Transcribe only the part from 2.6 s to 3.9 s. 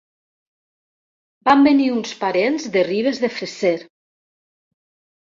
de Ribes de Freser.